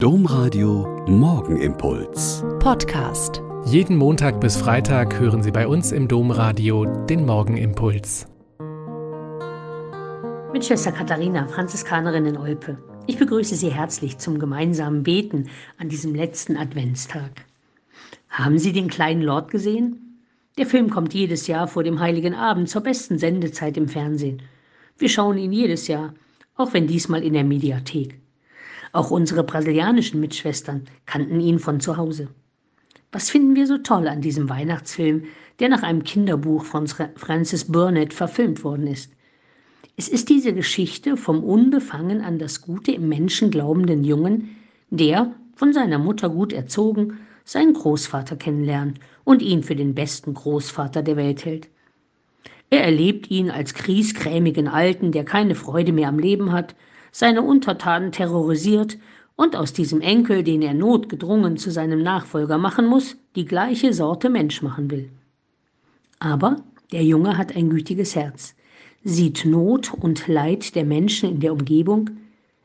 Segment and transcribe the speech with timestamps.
[0.00, 2.44] Domradio Morgenimpuls.
[2.60, 3.42] Podcast.
[3.64, 8.28] Jeden Montag bis Freitag hören Sie bei uns im Domradio den Morgenimpuls.
[10.52, 12.78] Mit Schwester Katharina, Franziskanerin in Olpe.
[13.08, 15.48] Ich begrüße Sie herzlich zum gemeinsamen Beten
[15.78, 17.44] an diesem letzten Adventstag.
[18.28, 20.22] Haben Sie den kleinen Lord gesehen?
[20.58, 24.42] Der Film kommt jedes Jahr vor dem Heiligen Abend zur besten Sendezeit im Fernsehen.
[24.96, 26.14] Wir schauen ihn jedes Jahr,
[26.54, 28.20] auch wenn diesmal in der Mediathek.
[28.92, 32.28] Auch unsere brasilianischen Mitschwestern kannten ihn von zu Hause.
[33.12, 35.24] Was finden wir so toll an diesem Weihnachtsfilm,
[35.60, 39.12] der nach einem Kinderbuch von Francis Burnett verfilmt worden ist?
[39.96, 44.56] Es ist diese Geschichte vom unbefangen an das Gute im Menschen glaubenden Jungen,
[44.90, 51.02] der, von seiner Mutter gut erzogen, seinen Großvater kennenlernt und ihn für den besten Großvater
[51.02, 51.68] der Welt hält.
[52.70, 56.74] Er erlebt ihn als kriesgrämigen Alten, der keine Freude mehr am Leben hat
[57.18, 58.96] seine Untertanen terrorisiert
[59.34, 64.30] und aus diesem Enkel, den er notgedrungen zu seinem Nachfolger machen muss, die gleiche Sorte
[64.30, 65.10] Mensch machen will.
[66.20, 68.54] Aber der Junge hat ein gütiges Herz,
[69.02, 72.08] sieht Not und Leid der Menschen in der Umgebung,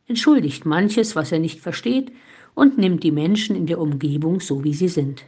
[0.08, 2.12] entschuldigt manches, was er nicht versteht,
[2.54, 5.24] und nimmt die Menschen in der Umgebung so, wie sie sind.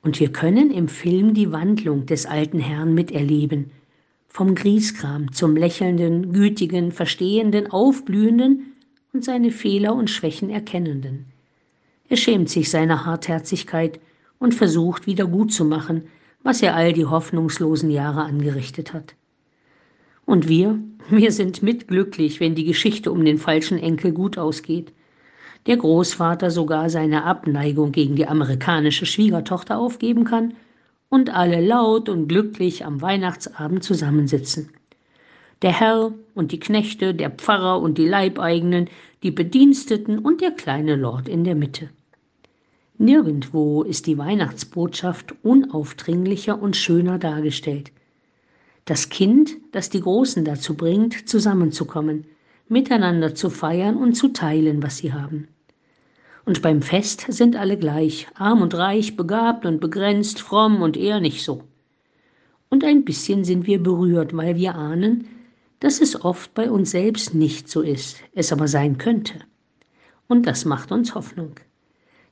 [0.00, 3.72] Und wir können im Film die Wandlung des alten Herrn miterleben,
[4.30, 8.74] vom Grieskram zum lächelnden, gütigen, verstehenden, aufblühenden
[9.12, 11.26] und seine Fehler und Schwächen erkennenden.
[12.08, 13.98] Er schämt sich seiner Hartherzigkeit
[14.38, 16.04] und versucht wieder gut zu machen,
[16.44, 19.14] was er all die hoffnungslosen Jahre angerichtet hat.
[20.24, 20.78] Und wir,
[21.10, 24.92] wir sind mitglücklich, wenn die Geschichte um den falschen Enkel gut ausgeht.
[25.66, 30.54] Der Großvater sogar seine Abneigung gegen die amerikanische Schwiegertochter aufgeben kann
[31.10, 34.70] und alle laut und glücklich am Weihnachtsabend zusammensitzen.
[35.60, 38.88] Der Herr und die Knechte, der Pfarrer und die Leibeigenen,
[39.22, 41.90] die Bediensteten und der kleine Lord in der Mitte.
[42.96, 47.92] Nirgendwo ist die Weihnachtsbotschaft unaufdringlicher und schöner dargestellt.
[48.84, 52.24] Das Kind, das die Großen dazu bringt, zusammenzukommen,
[52.68, 55.48] miteinander zu feiern und zu teilen, was sie haben.
[56.50, 61.20] Und beim Fest sind alle gleich, arm und reich, begabt und begrenzt, fromm und eher
[61.20, 61.62] nicht so.
[62.68, 65.28] Und ein bisschen sind wir berührt, weil wir ahnen,
[65.78, 69.34] dass es oft bei uns selbst nicht so ist, es aber sein könnte.
[70.26, 71.52] Und das macht uns Hoffnung.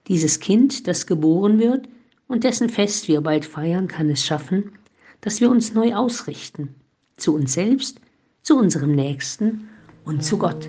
[0.09, 1.89] Dieses Kind, das geboren wird
[2.27, 4.73] und dessen Fest wir bald feiern, kann es schaffen,
[5.21, 6.75] dass wir uns neu ausrichten,
[7.19, 8.01] zu uns selbst,
[8.43, 9.69] zu unserem Nächsten
[10.05, 10.69] und zu Gott.